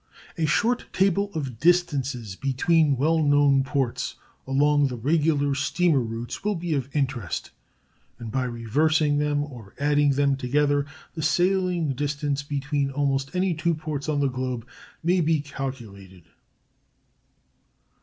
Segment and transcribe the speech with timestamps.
[0.35, 4.15] A short table of distances between well known ports
[4.47, 7.51] along regular steamer routes will be of interest;
[8.17, 13.75] and by reversing them, or adding them together, the sailing distance between almost any two
[13.75, 14.65] ports on the globe
[15.03, 16.23] may be calculated.